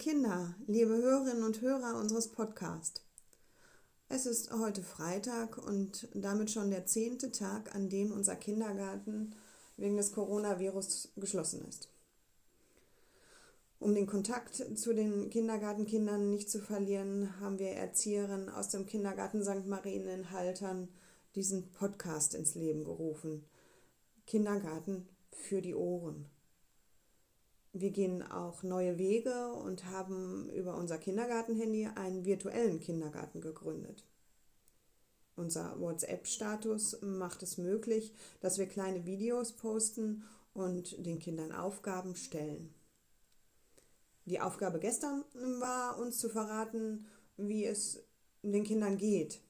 [0.00, 3.02] Kinder, liebe Hörerinnen und Hörer unseres Podcasts.
[4.08, 9.34] Es ist heute Freitag und damit schon der zehnte Tag, an dem unser Kindergarten
[9.76, 11.90] wegen des Coronavirus geschlossen ist.
[13.78, 19.44] Um den Kontakt zu den Kindergartenkindern nicht zu verlieren, haben wir Erzieherinnen aus dem Kindergarten
[19.44, 19.66] St.
[19.66, 20.88] Marien in Haltern
[21.34, 23.44] diesen Podcast ins Leben gerufen.
[24.26, 26.24] Kindergarten für die Ohren.
[27.72, 34.04] Wir gehen auch neue Wege und haben über unser Kindergartenhandy einen virtuellen Kindergarten gegründet.
[35.36, 42.74] Unser WhatsApp-Status macht es möglich, dass wir kleine Videos posten und den Kindern Aufgaben stellen.
[44.24, 45.24] Die Aufgabe gestern
[45.60, 48.02] war, uns zu verraten, wie es
[48.42, 49.40] den Kindern geht.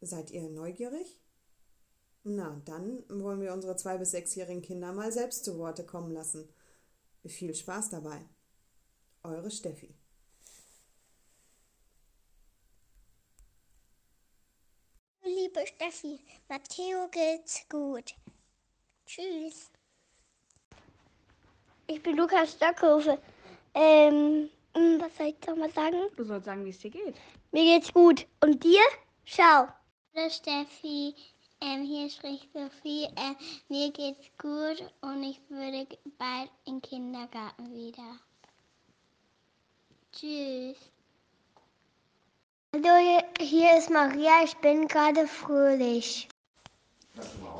[0.00, 1.19] Seid ihr neugierig?
[2.22, 6.48] Na, dann wollen wir unsere zwei- bis sechsjährigen Kinder mal selbst zu Worte kommen lassen.
[7.26, 8.24] Viel Spaß dabei.
[9.22, 9.94] Eure Steffi.
[15.22, 18.14] Liebe Steffi, Matteo geht's gut.
[19.06, 19.70] Tschüss.
[21.86, 23.20] Ich bin Lukas Stockhofe.
[23.74, 25.96] Ähm, was soll ich noch mal sagen?
[26.16, 27.16] Du sollst sagen, wie es dir geht.
[27.52, 28.26] Mir geht's gut.
[28.40, 28.82] Und dir?
[29.26, 29.68] Ciao.
[30.14, 31.14] Hallo Steffi,
[31.60, 33.08] ähm, hier spricht Sophie.
[33.16, 33.36] Ähm,
[33.68, 35.86] mir geht's gut und ich würde
[36.18, 38.18] bald in den Kindergarten wieder.
[40.12, 40.76] Tschüss.
[42.72, 44.44] Hallo, hier ist Maria.
[44.44, 46.28] Ich bin gerade fröhlich.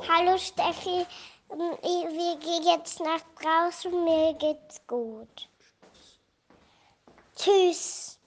[0.07, 1.05] Hallo Steffi,
[1.51, 3.91] Ähm, wir gehen jetzt nach draußen.
[4.03, 5.49] Mir geht's gut.
[7.35, 8.17] Tschüss.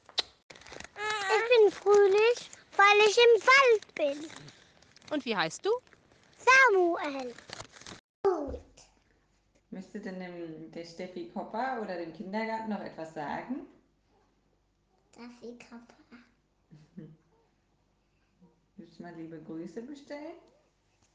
[0.96, 4.30] Ich bin fröhlich, weil ich im Wald bin.
[5.10, 5.70] Und wie heißt du?
[6.38, 7.34] Samuel.
[8.22, 8.60] Gut.
[9.70, 13.66] Müsste denn dem, der Steffi Kopper oder dem Kindergarten noch etwas sagen?
[15.42, 15.94] Ist Papa.
[18.76, 20.36] Willst du mal liebe Grüße bestellen?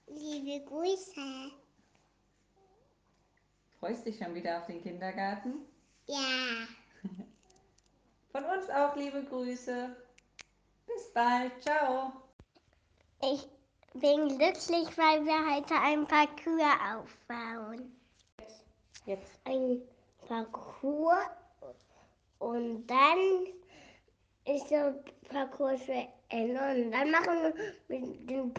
[0.08, 1.52] Liebe Grüße.
[3.80, 5.66] Freust dich schon wieder auf den Kindergarten?
[6.08, 6.68] Ja.
[8.32, 9.96] Von uns auch liebe Grüße.
[10.86, 11.62] Bis bald.
[11.62, 12.12] Ciao.
[13.22, 13.48] Ich
[13.94, 16.64] bin glücklich, weil wir heute ein Parcours
[16.94, 17.96] aufbauen.
[19.06, 19.40] Jetzt.
[19.46, 19.82] Ein
[20.28, 21.26] Parcours
[22.40, 23.48] und dann
[24.46, 27.54] ist der Parcours für Ende und dann machen wir
[27.88, 28.54] mit dem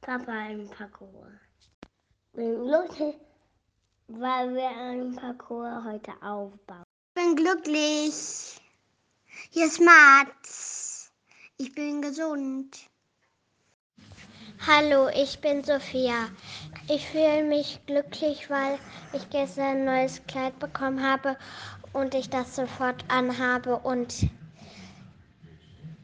[0.00, 1.32] Papa einen Parcours.
[2.32, 3.16] Bin glücklich,
[4.08, 6.84] weil wir einen Parcours heute aufbauen.
[7.08, 8.60] Ich bin glücklich.
[9.50, 11.12] Hier ist Mats.
[11.58, 12.88] Ich bin gesund.
[14.64, 16.28] Hallo, ich bin Sophia.
[16.88, 18.78] Ich fühle mich glücklich, weil
[19.12, 21.36] ich gestern ein neues Kleid bekommen habe
[21.92, 24.28] und ich das sofort anhabe und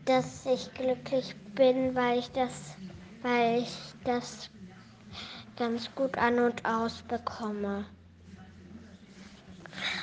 [0.04, 2.76] dass ich glücklich bin, weil ich das,
[3.22, 3.74] weil ich
[4.04, 4.50] das
[5.56, 7.86] ganz gut an und aus bekomme.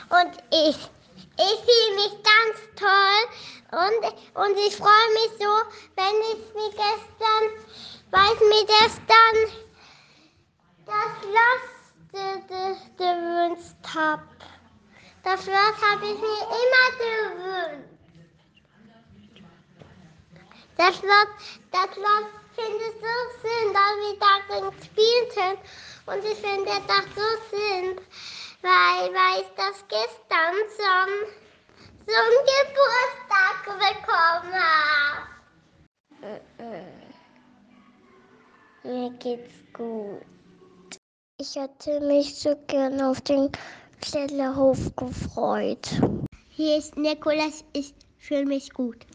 [0.09, 0.75] Und ich,
[1.37, 3.29] ich fühle mich ganz toll
[3.71, 5.51] und, und ich freue mich so,
[5.95, 8.65] wenn ich wie gestern, weil mir
[10.85, 11.65] das Schloss
[12.11, 14.23] ge- ge- gewünscht habe.
[15.23, 17.89] Das Schloss habe ich mir immer gewünscht.
[20.77, 21.27] Das Schloss,
[21.71, 25.57] das Schloss finde ich so schön, dass wir darin spielten.
[26.05, 27.99] Und ich finde das so schön,
[28.61, 31.09] weil, weil ich das gestern zum,
[32.05, 35.27] zum Geburtstag bekommen habe.
[38.83, 40.21] Mir geht's gut.
[41.37, 43.51] Ich hätte mich so gern auf den
[44.01, 45.89] Kellerhof gefreut.
[46.49, 49.05] Hier ist Nikolas, ich fühle mich gut.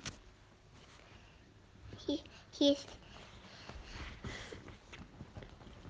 [2.07, 2.19] Hier,
[2.51, 2.87] hier ist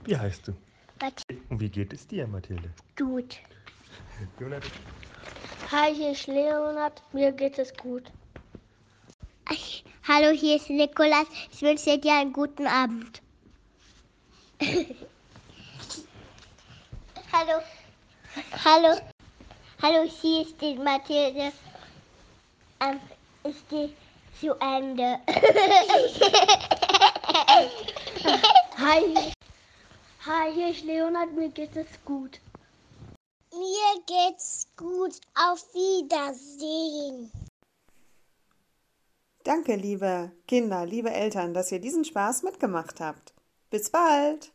[0.05, 0.53] Wie heißt du?
[0.99, 2.71] Bad Und wie geht es dir, Mathilde?
[2.97, 3.39] gut.
[4.39, 4.71] Jonathan?
[5.73, 8.11] Hi, hier ist Leonard, mir geht es gut.
[10.07, 11.27] Hallo, hier ist Nikolas.
[11.51, 13.24] Ich wünsche dir einen guten Abend.
[17.33, 17.61] Hallo.
[18.65, 18.97] Hallo.
[19.83, 21.53] Hallo, hier ist die Mathilde.
[22.81, 23.01] Ähm,
[23.43, 23.91] ich gehe
[24.41, 25.19] zu Ende.
[28.79, 29.33] Hi.
[30.27, 32.41] Hi, hier ist Leonard, mir geht es gut.
[33.53, 35.21] Mir geht's gut.
[35.35, 37.33] Auf Wiedersehen.
[39.43, 43.34] Danke, liebe Kinder, liebe Eltern, dass ihr diesen Spaß mitgemacht habt.
[43.75, 44.53] Bis bald!